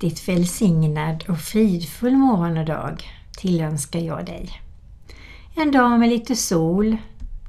[0.00, 3.02] riktigt välsignad och fridfull morgon och dag
[3.38, 4.60] tillönskar jag dig.
[5.54, 6.96] En dag med lite sol,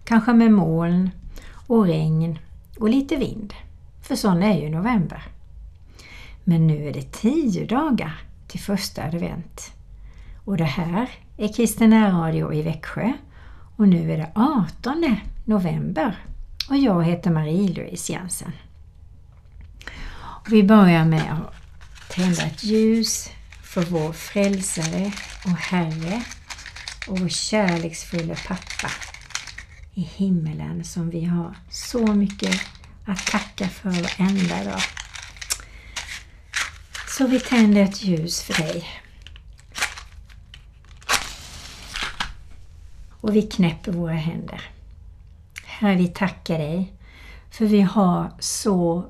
[0.04, 1.10] kanske med moln
[1.68, 2.40] och regn
[2.80, 3.54] och lite vind.
[4.02, 5.24] För sån är ju november.
[6.43, 9.71] Men nu är det tio dagar till första advent.
[10.46, 13.14] Och det här är Kristen Radio i Växjö
[13.76, 16.16] och nu är det 18 november
[16.70, 18.52] och jag heter Marie-Louise Jensen.
[20.50, 21.59] Vi börjar med att
[22.10, 23.30] tända ett ljus
[23.64, 25.12] för vår frälsare
[25.46, 26.24] och Herre
[27.08, 28.92] och vår kärleksfulla pappa
[29.94, 32.62] i himmelen som vi har så mycket
[33.06, 34.82] att tacka för varenda dag.
[37.08, 38.90] Så vi tänder ett ljus för dig.
[43.22, 44.62] Och vi knäpper våra händer.
[45.64, 46.94] Herre, vi tackar dig
[47.52, 49.06] för vi har så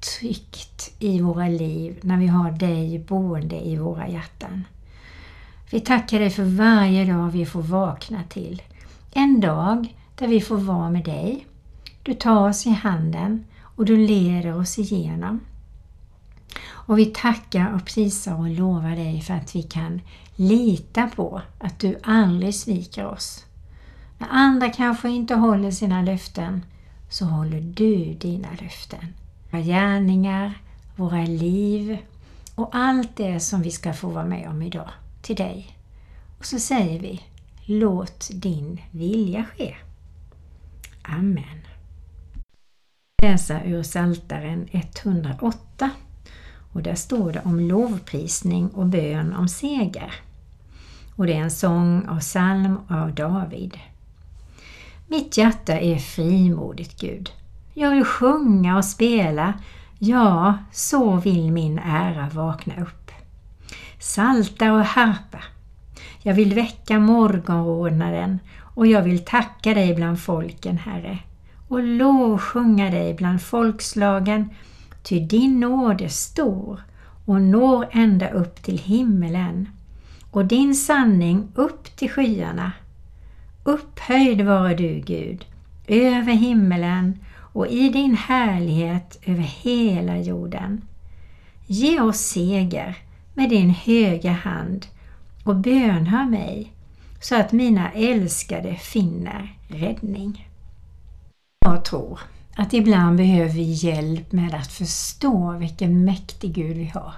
[0.00, 4.64] tryggt i våra liv när vi har dig boende i våra hjärtan.
[5.70, 8.62] Vi tackar dig för varje dag vi får vakna till.
[9.12, 11.46] En dag där vi får vara med dig.
[12.02, 15.40] Du tar oss i handen och du leder oss igenom.
[16.70, 20.00] Och vi tackar och prisar och lovar dig för att vi kan
[20.36, 23.44] lita på att du aldrig sviker oss.
[24.18, 26.64] När andra kanske inte håller sina löften
[27.08, 29.14] så håller du dina löften.
[29.50, 30.54] Våra gärningar,
[30.98, 31.98] våra liv
[32.54, 34.90] och allt det som vi ska få vara med om idag
[35.22, 35.76] till dig.
[36.38, 37.22] Och så säger vi
[37.64, 39.76] Låt din vilja ske.
[41.02, 41.58] Amen.
[43.22, 45.90] Läsa ur Saltaren 108
[46.72, 50.14] och där står det om lovprisning och bön om seger.
[51.16, 53.78] Och det är en sång av psalm av David.
[55.06, 57.30] Mitt hjärta är frimodigt Gud.
[57.74, 59.54] Jag vill sjunga och spela,
[59.98, 63.10] ja, så vill min ära vakna upp.
[63.98, 65.38] Salta och harpa.
[66.22, 71.18] Jag vill väcka morgonrodnaden och jag vill tacka dig bland folken, Herre,
[71.68, 74.50] och lovsjunga dig bland folkslagen,
[75.02, 76.80] ty din nåd är stor
[77.24, 79.68] och når ända upp till himmelen
[80.30, 82.72] och din sanning upp till skyarna.
[83.64, 85.44] Upphöjd vare du, Gud,
[85.86, 87.18] över himmelen
[87.58, 90.82] och i din härlighet över hela jorden.
[91.66, 92.96] Ge oss seger
[93.34, 94.86] med din höga hand
[95.44, 96.72] och bönhör mig
[97.20, 100.48] så att mina älskade finner räddning.
[101.64, 102.20] Jag tror
[102.56, 107.12] att ibland behöver vi hjälp med att förstå vilken mäktig Gud vi har.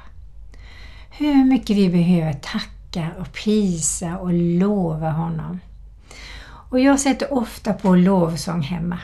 [1.11, 5.61] Hur mycket vi behöver tacka och prisa och lova honom.
[6.45, 8.99] Och jag sätter ofta på lovsång hemma.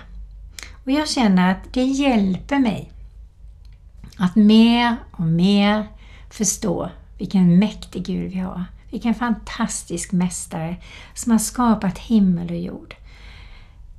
[0.87, 2.93] Och jag känner att det hjälper mig
[4.17, 5.87] att mer och mer
[6.31, 8.65] förstå vilken mäktig Gud vi har.
[8.91, 10.77] Vilken fantastisk mästare
[11.15, 12.95] som har skapat himmel och jord.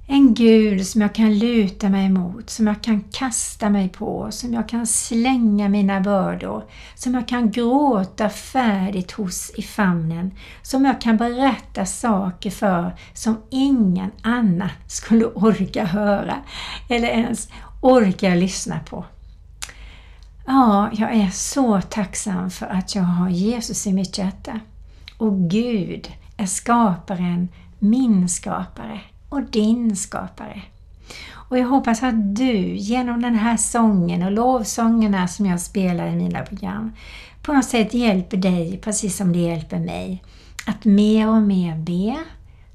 [0.09, 4.53] En Gud som jag kan luta mig mot, som jag kan kasta mig på, som
[4.53, 6.63] jag kan slänga mina bördor,
[6.95, 10.31] som jag kan gråta färdigt hos i famnen,
[10.61, 16.35] som jag kan berätta saker för som ingen annan skulle orka höra
[16.87, 17.49] eller ens
[17.81, 19.05] orkar lyssna på.
[20.45, 24.59] Ja, jag är så tacksam för att jag har Jesus i mitt hjärta.
[25.17, 27.47] Och Gud är skaparen,
[27.79, 30.61] min skapare och din skapare.
[31.31, 36.15] Och jag hoppas att du genom den här sången och lovsångerna som jag spelar i
[36.15, 36.91] mina program
[37.47, 40.23] på något sätt hjälper dig, precis som det hjälper mig,
[40.65, 42.17] att mer och mer be,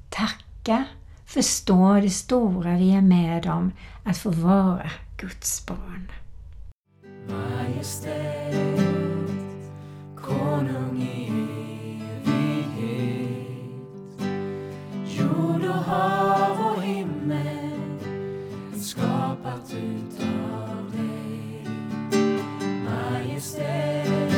[0.09, 0.83] tacka,
[1.25, 3.71] förstå det stora vi är med om
[4.03, 6.11] att få vara Guds barn.
[7.29, 8.79] Majestät,
[10.21, 11.31] konung i
[12.25, 13.47] evighet.
[15.05, 17.79] Jord och hav och himmel
[18.81, 21.67] skapat utav dig.
[22.85, 24.33] Majestät,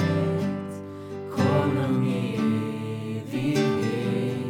[1.35, 2.35] konung i
[3.17, 4.45] evighet.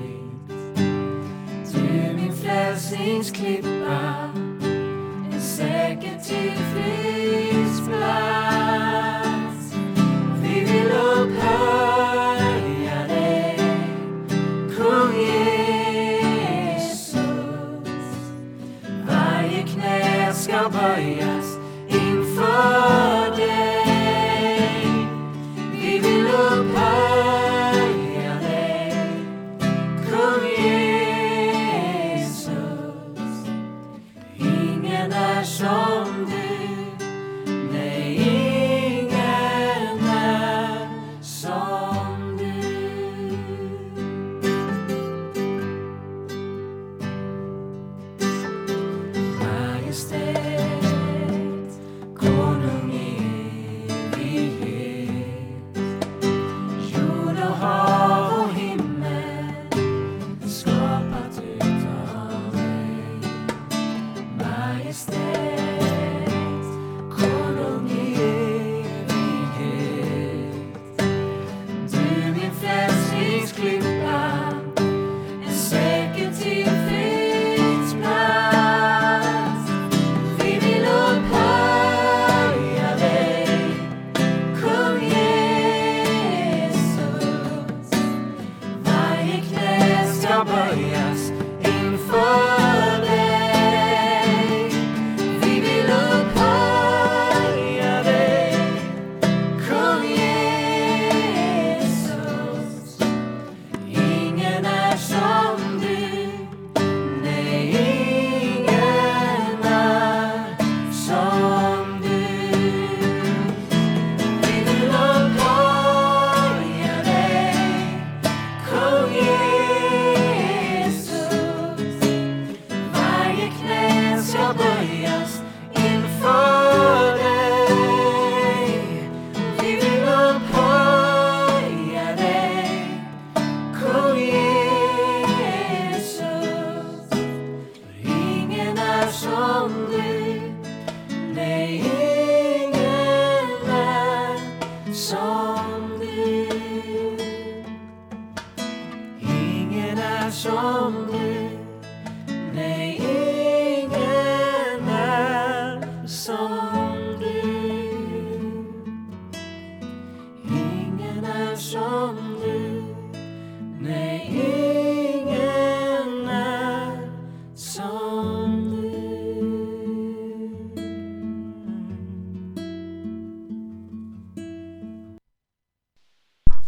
[1.73, 4.34] Du min frälsningsklippa.
[6.85, 7.24] You.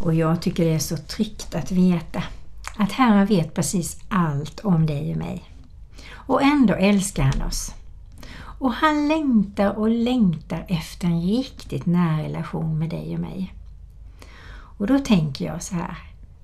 [0.08, 2.22] Och jag tycker det är så tryggt att veta
[2.76, 5.42] att Herren vet precis allt om dig och mig.
[6.12, 7.74] Och ändå älskar han oss.
[8.58, 13.54] Och han längtar och längtar efter en riktigt nära relation med dig och mig.
[14.50, 15.98] Och då tänker jag så här.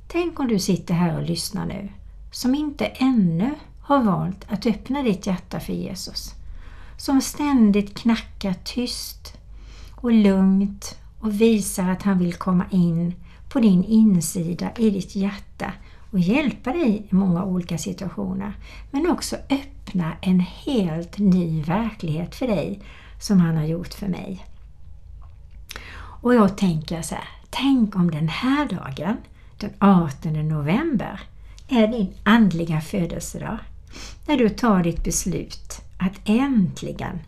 [0.08, 1.88] Tänk om du sitter här och lyssnar nu
[2.31, 6.34] som inte ännu har valt att öppna ditt hjärta för Jesus.
[6.96, 9.32] Som ständigt knackar tyst
[9.94, 13.14] och lugnt och visar att han vill komma in
[13.54, 15.72] på din insida i ditt hjärta
[16.10, 18.52] och hjälpa dig i många olika situationer.
[18.90, 22.80] Men också öppna en helt ny verklighet för dig
[23.20, 24.46] som han har gjort för mig.
[25.96, 29.16] Och jag tänker så här, tänk om den här dagen,
[29.58, 31.20] den 18 november,
[31.68, 33.58] är din andliga födelsedag.
[34.26, 37.18] När du tar ditt beslut att äntligen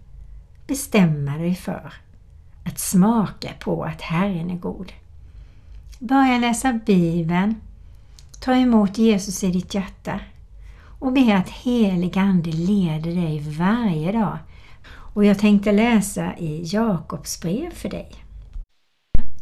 [0.67, 1.93] bestämma dig för
[2.65, 4.93] att smaka på att Herren är god.
[5.99, 7.55] Börja läsa Bibeln,
[8.41, 10.21] ta emot Jesus i ditt hjärta
[10.99, 14.39] och be att helig Ande leder dig varje dag.
[14.87, 18.11] Och jag tänkte läsa i Jakobs brev för dig.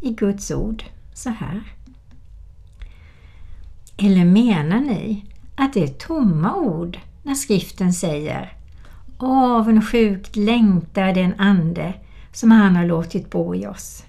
[0.01, 0.85] I Guds ord
[1.15, 1.63] så här.
[3.97, 5.25] Eller menar ni
[5.57, 8.53] att det är tomma ord när skriften säger
[9.19, 11.95] Avundsjukt längtar den ande
[12.33, 14.05] som han har låtit bo i oss.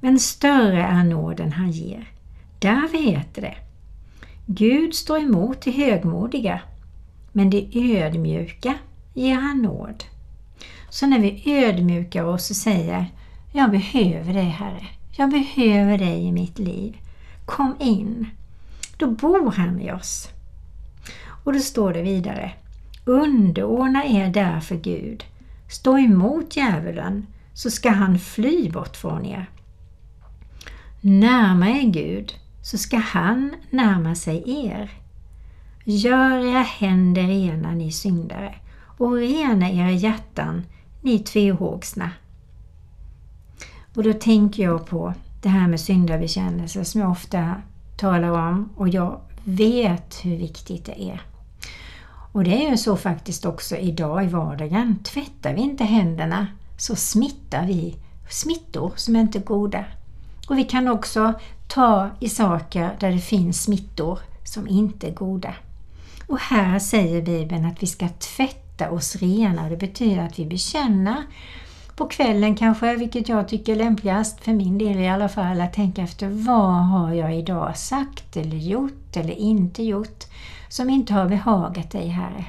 [0.00, 2.12] Men större är nåden han ger.
[2.58, 3.54] Därför heter det
[4.46, 6.60] Gud står emot de högmodiga,
[7.32, 8.74] men de ödmjuka
[9.14, 10.04] ger han nåd.
[10.90, 13.06] Så när vi ödmjukar oss och säger
[13.52, 14.86] Jag behöver dig Herre,
[15.16, 16.96] jag behöver dig i mitt liv.
[17.46, 18.26] Kom in.
[18.96, 20.28] Då bor han i oss.
[21.44, 22.52] Och då står det vidare
[23.04, 25.24] Underordna er därför Gud.
[25.70, 29.50] Stå emot djävulen så ska han fly bort från er.
[31.00, 34.90] Närma er Gud så ska han närma sig er.
[35.84, 38.54] Gör era händer rena ni syndare
[38.98, 40.64] och rena era hjärtan
[41.02, 42.10] ni tvehågsna.
[43.94, 47.54] Och då tänker jag på det här med syndabekännelse som jag ofta
[47.96, 51.20] talar om och jag vet hur viktigt det är.
[52.32, 54.98] Och det är ju så faktiskt också idag i vardagen.
[55.04, 57.96] Tvättar vi inte händerna så smittar vi
[58.30, 59.84] smittor som är inte goda.
[60.48, 61.34] Och vi kan också
[61.66, 65.54] ta i saker där det finns smittor som inte är goda.
[66.26, 69.68] Och här säger Bibeln att vi ska tvätta oss rena.
[69.68, 71.22] Det betyder att vi bekänner
[71.96, 75.72] på kvällen kanske, vilket jag tycker är lämpligast för min del i alla fall, att
[75.72, 80.24] tänka efter vad har jag idag sagt eller gjort eller inte gjort
[80.68, 82.44] som inte har behagat dig Herre.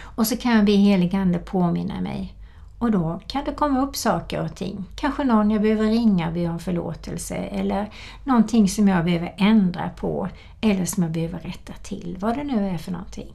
[0.00, 2.34] Och så kan jag be heligande påminna mig
[2.82, 4.84] och då kan det komma upp saker och ting.
[4.94, 7.90] Kanske någon jag behöver ringa och be om förlåtelse eller
[8.24, 10.28] någonting som jag behöver ändra på
[10.60, 13.32] eller som jag behöver rätta till, vad det nu är för någonting.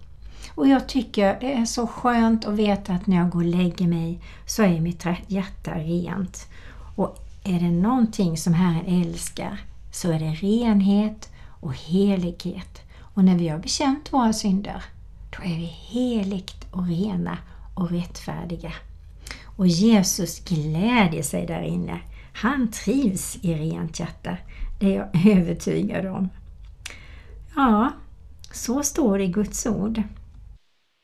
[0.55, 3.87] Och jag tycker det är så skönt att veta att när jag går och lägger
[3.87, 6.47] mig så är mitt hjärta rent.
[6.95, 9.59] Och är det någonting som Herren älskar
[9.91, 12.81] så är det renhet och helighet.
[12.99, 14.83] Och när vi har bekänt våra synder,
[15.37, 17.37] då är vi heligt och rena
[17.75, 18.71] och rättfärdiga.
[19.57, 21.99] Och Jesus glädjer sig där inne.
[22.33, 24.37] Han trivs i rent hjärta.
[24.79, 26.29] Det är jag övertygad om.
[27.55, 27.91] Ja,
[28.51, 30.03] så står det i Guds ord.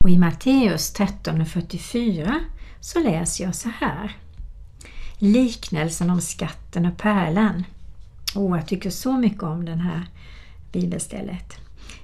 [0.04, 2.40] Och i Matteus 13.44
[2.80, 4.16] så läser jag så här.
[5.18, 7.64] Liknelsen om skatten och pärlan.
[8.36, 10.08] Åh, jag tycker så mycket om den här
[10.72, 11.56] bibelstället.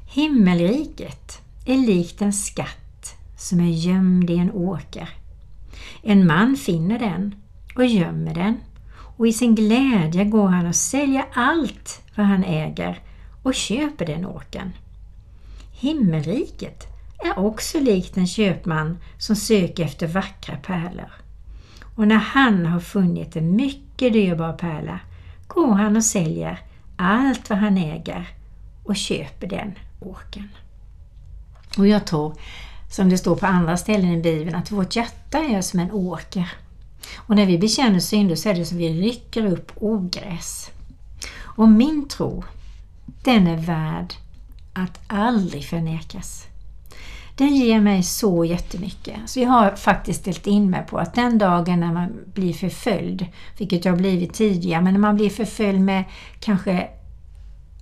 [0.06, 5.19] Himmelriket är likt en skatt som är gömd i en åker.
[6.02, 7.34] En man finner den
[7.76, 8.60] och gömmer den
[9.16, 13.02] och i sin glädje går han och säljer allt vad han äger
[13.42, 14.72] och köper den åkern.
[15.72, 16.86] Himmelriket
[17.18, 21.12] är också likt en köpman som söker efter vackra pärlor.
[21.96, 25.00] Och när han har funnit en mycket dyrbar pärla
[25.46, 26.58] går han och säljer
[26.96, 28.28] allt vad han äger
[28.84, 30.48] och köper den åkern.
[31.78, 32.36] Och jag tror
[32.90, 36.52] som det står på andra ställen i Bibeln, att vårt hjärta är som en åker.
[37.16, 40.70] Och när vi bekänner synder så är det som vi rycker upp ogräs.
[41.42, 42.44] Och min tro,
[43.24, 44.14] den är värd
[44.72, 46.46] att aldrig förnekas.
[47.36, 49.16] Den ger mig så jättemycket.
[49.26, 53.26] Så jag har faktiskt ställt in mig på att den dagen när man blir förföljd,
[53.58, 56.04] vilket jag har blivit tidigare, men när man blir förföljd med
[56.40, 56.88] kanske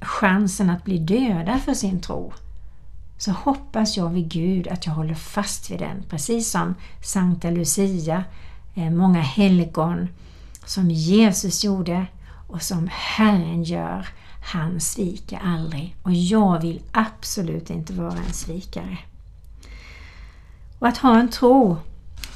[0.01, 2.33] chansen att bli döda för sin tro,
[3.19, 6.03] så hoppas jag vid Gud att jag håller fast vid den.
[6.09, 8.25] Precis som Sankta Lucia,
[8.75, 10.09] eh, många helgon,
[10.65, 12.07] som Jesus gjorde
[12.49, 14.09] och som Herren gör.
[14.53, 18.99] Han sviker aldrig och jag vill absolut inte vara en svikare.
[20.79, 21.77] Och att ha en tro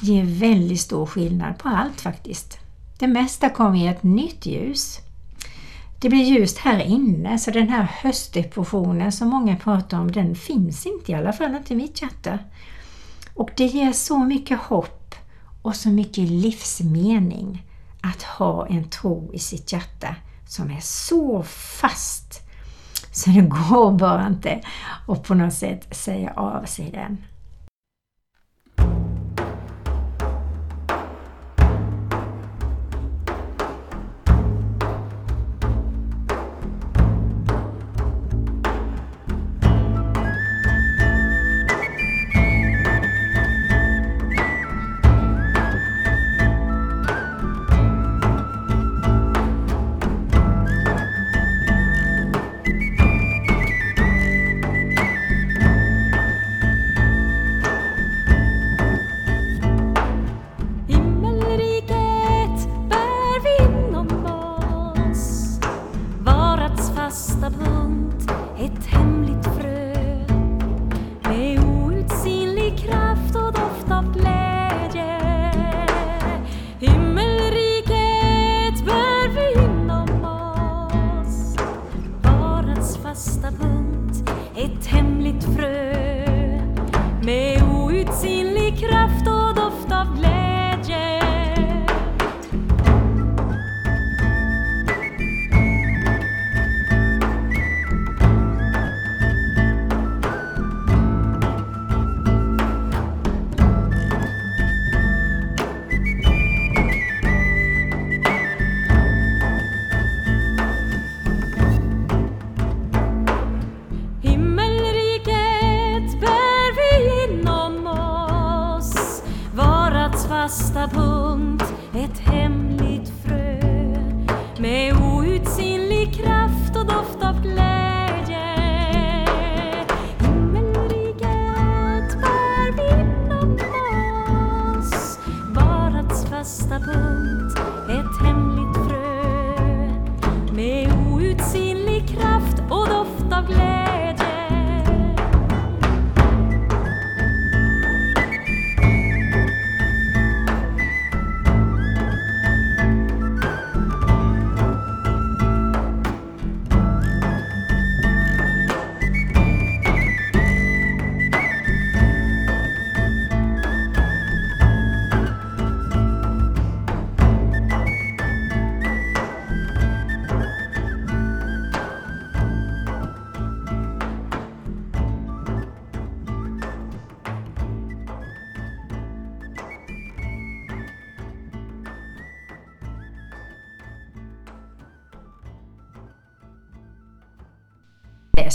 [0.01, 2.59] ger väldigt stor skillnad på allt faktiskt.
[2.99, 5.01] Det mesta kommer i ett nytt ljus.
[6.03, 10.87] Det blir ljust här inne, så den här höstdepressionen som många pratar om, den finns
[10.87, 12.39] inte, i alla fall inte i mitt hjärta.
[13.35, 15.15] Och det ger så mycket hopp
[15.63, 17.67] och så mycket livsmening
[18.01, 20.17] att ha en tro i sitt hjärta
[20.49, 22.43] som är så fast
[23.13, 24.61] så det går bara inte
[25.09, 27.25] att på något sätt säga av sig den.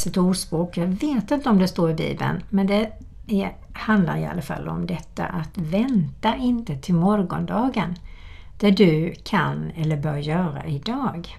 [0.07, 2.91] Ett ordspråk, jag vet inte om det står i Bibeln, men det
[3.27, 7.95] är, handlar i alla fall om detta att vänta inte till morgondagen,
[8.59, 11.37] det du kan eller bör göra idag.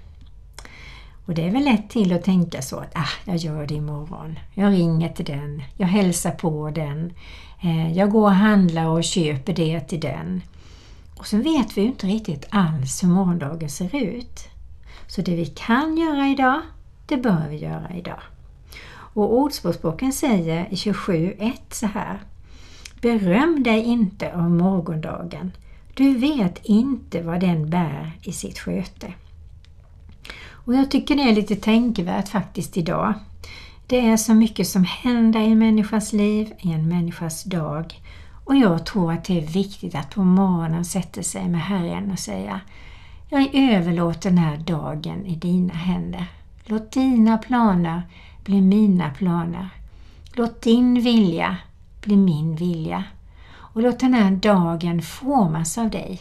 [1.27, 4.39] Och det är väl lätt till att tänka så att ah, jag gör det imorgon.
[4.55, 7.13] Jag ringer till den, jag hälsar på den,
[7.63, 10.43] eh, jag går och handlar och köper det till den.
[11.19, 14.49] Och så vet vi ju inte riktigt alls hur morgondagen ser ut.
[15.07, 16.61] Så det vi kan göra idag,
[17.07, 18.21] det bör vi göra idag.
[19.15, 22.19] Och Ordspråksboken säger i 27.1 så här.
[23.01, 25.53] Beröm dig inte av morgondagen.
[25.95, 29.13] Du vet inte vad den bär i sitt sköte.
[30.51, 33.15] Och jag tycker det är lite tänkvärt faktiskt idag.
[33.87, 38.01] Det är så mycket som händer i en människas liv, i en människas dag.
[38.45, 42.19] Och jag tror att det är viktigt att på morgonen sätta sig med Herren och
[42.19, 42.61] säga
[43.29, 46.27] Jag överlåter den här dagen i dina händer.
[46.65, 48.03] Låt dina planer
[48.49, 49.69] bli mina planer.
[50.33, 51.57] Låt din vilja
[52.01, 53.05] bli min vilja.
[53.51, 56.21] Och låt den här dagen formas av dig.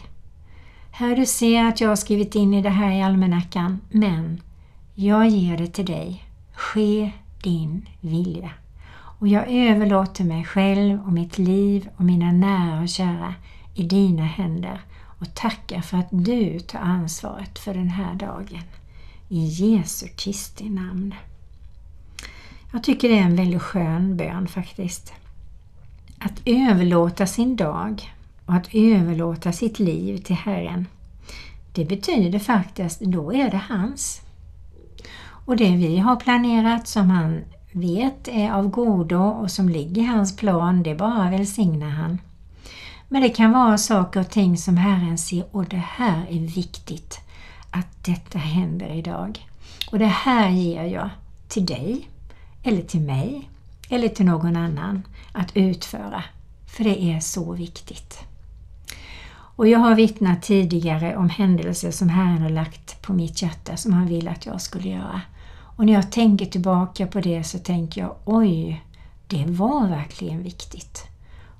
[0.90, 4.40] Här du ser att jag har skrivit in i det här i almanackan, men
[4.94, 6.24] jag ger det till dig.
[6.52, 8.50] Ske din vilja.
[8.90, 13.34] Och jag överlåter mig själv och mitt liv och mina nära och kära
[13.74, 14.80] i dina händer
[15.18, 18.62] och tackar för att du tar ansvaret för den här dagen.
[19.28, 21.14] I Jesu Kristi namn.
[22.72, 25.12] Jag tycker det är en väldigt skön bön faktiskt.
[26.18, 28.12] Att överlåta sin dag
[28.46, 30.86] och att överlåta sitt liv till Herren.
[31.72, 34.20] Det betyder faktiskt, då är det hans.
[35.20, 37.40] Och det vi har planerat som han
[37.72, 42.18] vet är av godo och som ligger i hans plan, det bara välsignar han.
[43.08, 47.20] Men det kan vara saker och ting som Herren ser och det här är viktigt
[47.70, 49.46] att detta händer idag.
[49.90, 51.10] Och det här ger jag
[51.48, 52.08] till dig,
[52.62, 53.50] eller till mig,
[53.88, 56.24] eller till någon annan att utföra.
[56.66, 58.18] För det är så viktigt.
[59.58, 63.92] Och jag har vittnat tidigare om händelser som Herren har lagt på mitt hjärta som
[63.92, 65.20] han vill att jag skulle göra.
[65.76, 68.84] Och när jag tänker tillbaka på det så tänker jag oj,
[69.26, 71.02] det var verkligen viktigt.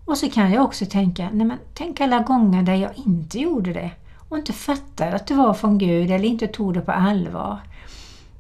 [0.04, 3.72] Och så kan jag också tänka, nej men tänk alla gånger där jag inte gjorde
[3.72, 3.90] det
[4.28, 7.58] och inte fattade att det var från Gud eller inte tog det på allvar.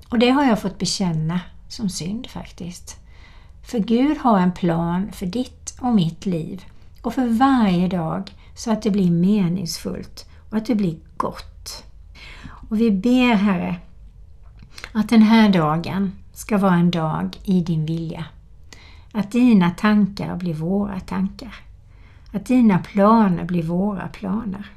[0.08, 2.96] Och det har jag fått bekänna som synd faktiskt.
[3.62, 6.64] För Gud har en plan för ditt och mitt liv
[7.02, 11.84] och för varje dag så att det blir meningsfullt och att det blir gott.
[12.70, 13.76] Och vi ber Herre
[14.92, 18.24] att den här dagen ska vara en dag i din vilja.
[19.12, 21.54] Att dina tankar blir våra tankar.
[22.32, 24.70] Att dina planer blir våra planer.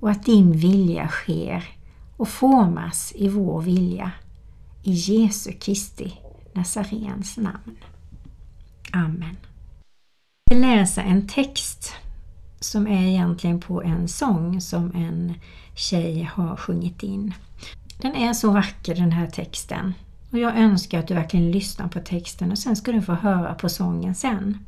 [0.00, 1.64] Och att din vilja sker
[2.16, 4.10] och formas i vår vilja.
[4.82, 6.12] I Jesu Kristi
[6.52, 7.76] Nazarens namn.
[8.92, 9.36] Amen.
[10.44, 11.92] Jag vill läsa en text
[12.60, 15.34] som är egentligen på en sång som en
[15.74, 17.34] tjej har sjungit in.
[17.98, 19.94] Den är så vacker den här texten
[20.30, 23.54] och jag önskar att du verkligen lyssnar på texten och sen ska du få höra
[23.54, 24.58] på sången sen.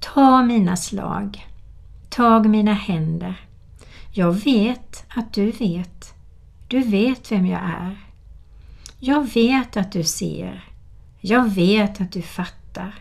[0.00, 1.46] Ta mina slag,
[2.08, 3.46] tag mina händer.
[4.12, 6.14] Jag vet att du vet.
[6.68, 8.09] Du vet vem jag är.
[9.02, 10.64] Jag vet att du ser.
[11.20, 12.94] Jag vet att du fattar.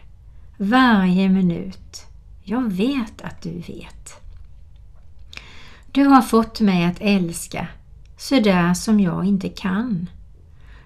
[0.58, 2.06] Varje minut.
[2.44, 4.22] Jag vet att du vet.
[5.92, 7.68] Du har fått mig att älska
[8.18, 10.10] sådär som jag inte kan.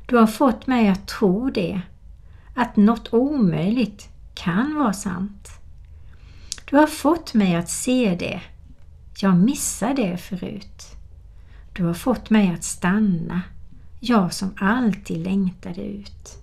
[0.05, 1.81] Du har fått mig att tro det,
[2.55, 5.49] att något omöjligt kan vara sant.
[6.69, 8.41] Du har fått mig att se det,
[9.19, 10.83] jag missade det förut.
[11.73, 13.41] Du har fått mig att stanna,
[14.05, 16.37] jag som alltid längtade ut.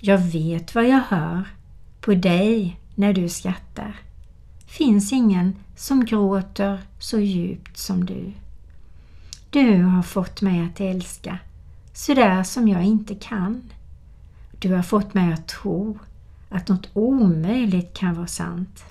[0.00, 1.44] Jag vet vad jag hör
[2.00, 4.00] på dig när du skrattar.
[4.66, 8.32] Finns ingen som gråter så djupt som du.
[9.50, 11.38] Du har fått mig att älska
[11.92, 13.62] sådär som jag inte kan.
[14.58, 15.98] Du har fått mig att tro
[16.48, 18.84] att något omöjligt kan vara sant.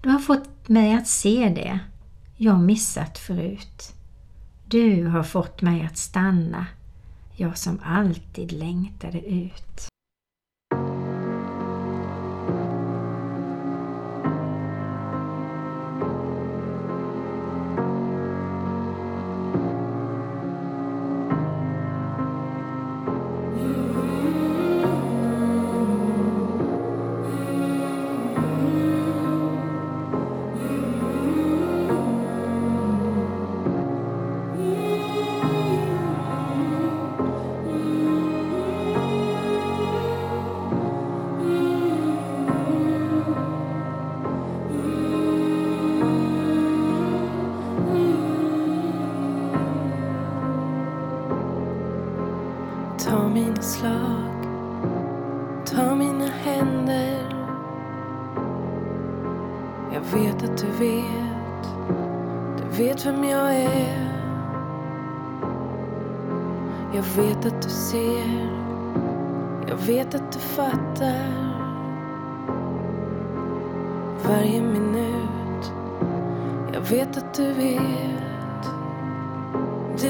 [0.00, 1.78] Du har fått mig att se det
[2.36, 3.93] jag missat förut.
[4.74, 6.66] Du har fått mig att stanna,
[7.36, 9.88] jag som alltid längtade ut.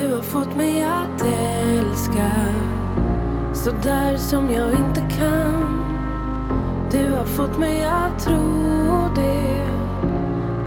[0.00, 2.30] Du har fått mig att älska
[3.52, 5.85] så där som jag inte kan.
[6.90, 9.66] Du har fått mig att tro det.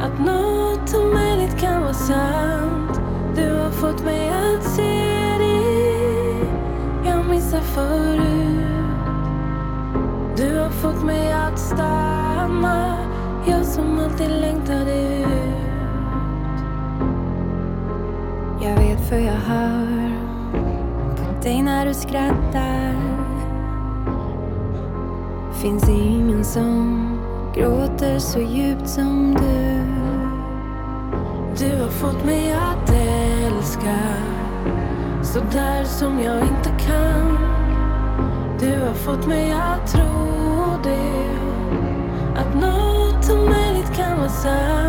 [0.02, 3.02] Att något omöjligt kan vara sant.
[3.36, 5.04] Du har fått mig att se
[5.40, 8.68] det jag missar förut.
[10.38, 12.98] Du har fått mig att stanna
[13.48, 15.27] Jag som alltid längtade ut.
[19.10, 20.12] För jag hör
[21.18, 22.96] på dig när du skrattar.
[25.62, 27.08] Finns ingen som
[27.56, 29.82] gråter så djupt som du.
[31.58, 33.98] Du har fått mig att älska
[35.24, 37.38] så där som jag inte kan.
[38.60, 40.04] Du har fått mig att tro
[40.84, 41.30] det.
[42.36, 44.87] Att något omöjligt kan vara sant.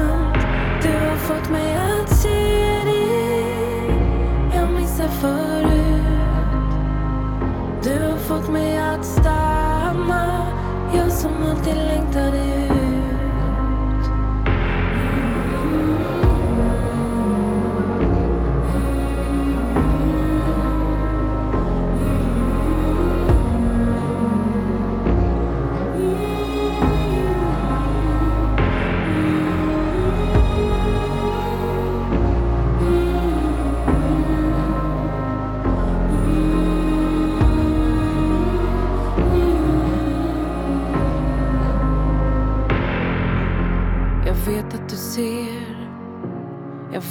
[5.20, 6.02] Förut.
[7.82, 10.46] Du har fått mig att stanna.
[10.94, 12.47] Jag som alltid längtade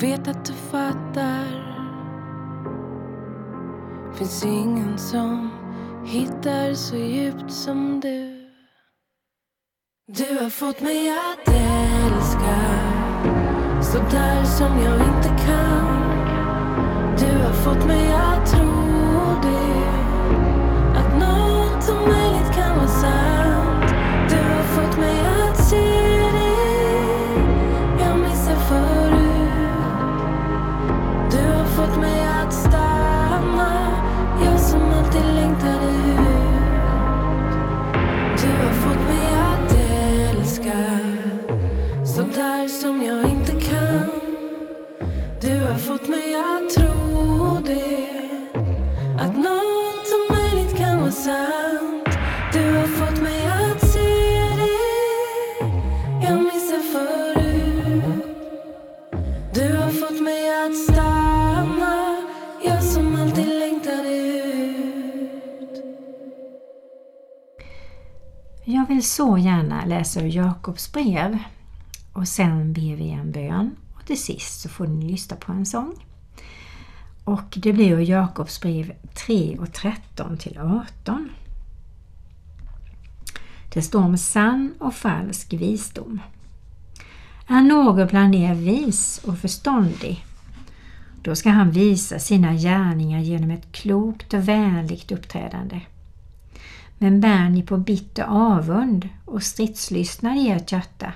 [0.01, 1.47] vet att du fattar.
[4.13, 5.49] Finns ingen som
[6.05, 8.49] hittar så djupt som du.
[10.07, 12.57] Du har fått mig att älska
[13.81, 15.97] så där som jag inte kan.
[17.19, 18.71] Du har fått mig att tro
[19.41, 19.87] det.
[20.99, 23.36] Att något omöjligt kan vara sant.
[46.37, 48.09] Jag mig tro det.
[49.19, 52.09] Att något möjligt kan vara sant.
[52.53, 53.99] Du har fått mig att se
[54.57, 54.77] det
[56.25, 58.37] jag missade förut.
[59.53, 62.17] Du har fått mig att stanna.
[62.65, 65.83] Jag som alltid längtade ut.
[68.63, 71.37] Jag vill så gärna läsa ur Jakobs brev
[72.13, 75.65] och sen ber vi en bön och till sist så får ni lyssna på en
[75.65, 76.03] sång.
[77.27, 81.29] Och det blir ur Jakobs brev 3 och 13 till 18.
[83.73, 86.21] Det står om sann och falsk visdom.
[87.47, 90.25] Är någon bland er vis och förståndig,
[91.21, 95.81] då ska han visa sina gärningar genom ett klokt och vänligt uppträdande.
[96.97, 101.13] Men bär ni på bitter avund och stridslystnad i ert hjärta,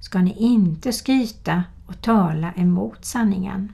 [0.00, 3.72] ska ni inte skryta och tala emot sanningen.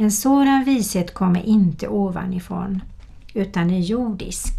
[0.00, 2.82] En sådan vishet kommer inte ovanifrån,
[3.34, 4.54] utan är jordisk,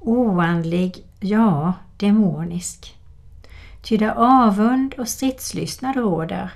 [0.00, 2.96] oandlig, ja, demonisk.
[3.82, 6.50] Ty där avund och stridslystnad råder,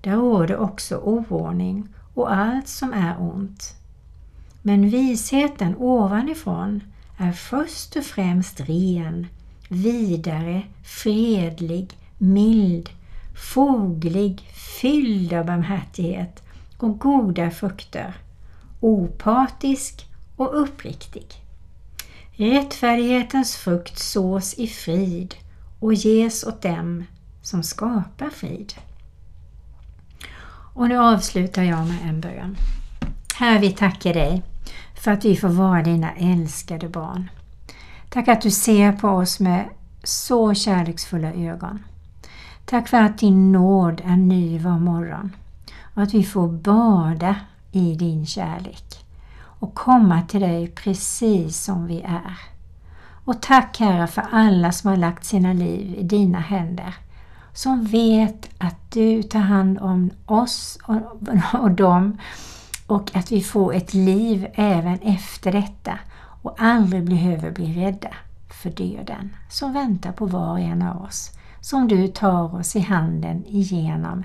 [0.00, 3.74] där råder också oordning och allt som är ont.
[4.62, 6.80] Men visheten ovanifrån
[7.18, 9.26] är först och främst ren,
[9.68, 12.90] vidare, fredlig, mild,
[13.54, 14.40] foglig,
[14.80, 16.44] fylld av barmhärtighet
[16.78, 18.14] och goda frukter,
[18.80, 20.06] opartisk
[20.36, 21.26] och uppriktig.
[22.32, 25.34] Rättfärdighetens frukt sås i frid
[25.80, 27.04] och ges åt dem
[27.42, 28.74] som skapar frid.
[30.74, 32.56] Och nu avslutar jag med en bön.
[33.34, 34.42] Herre, vi tackar dig
[34.94, 37.30] för att vi får vara dina älskade barn.
[38.08, 39.64] Tack att du ser på oss med
[40.02, 41.84] så kärleksfulla ögon.
[42.64, 45.32] Tack för att din nåd är ny var morgon
[45.94, 47.36] och att vi får bada
[47.72, 49.04] i din kärlek
[49.36, 52.38] och komma till dig precis som vi är.
[53.24, 56.94] Och tack Herre för alla som har lagt sina liv i dina händer
[57.52, 60.96] som vet att du tar hand om oss och,
[61.60, 62.18] och dem
[62.86, 65.98] och att vi får ett liv även efter detta
[66.42, 68.14] och aldrig behöver bli rädda
[68.62, 71.30] för döden som väntar på var och en av oss
[71.60, 74.24] som du tar oss i handen igenom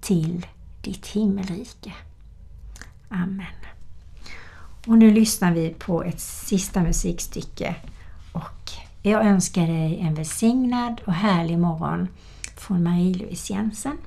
[0.00, 0.46] till
[0.84, 1.92] ditt himmelrike.
[3.08, 3.46] Amen.
[4.86, 7.76] Och nu lyssnar vi på ett sista musikstycke
[8.32, 8.70] och
[9.02, 12.08] jag önskar dig en välsignad och härlig morgon
[12.56, 13.98] från Marie-Louise Jensen.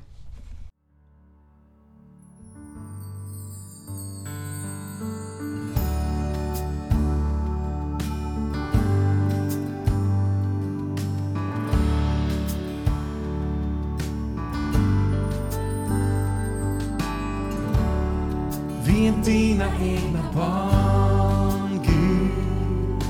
[18.98, 23.04] är dina egna barn, Gud.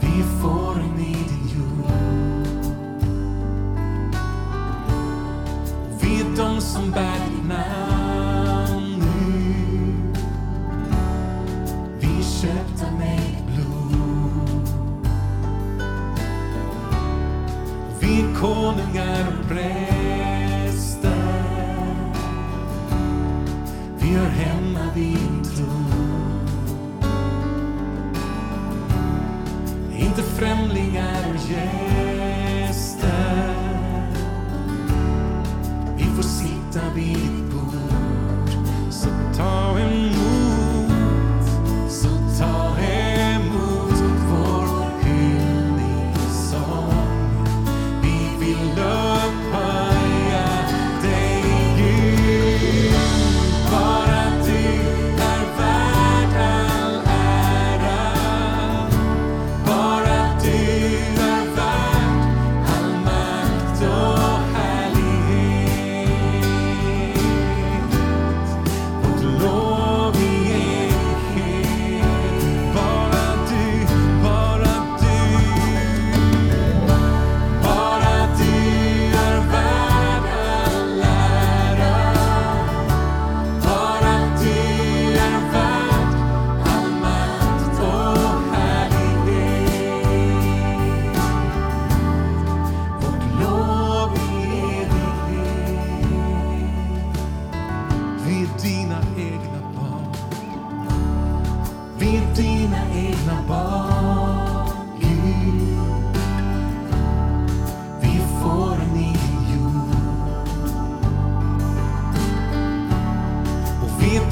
[0.00, 0.61] Vi får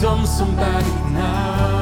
[0.01, 1.80] done somebody now.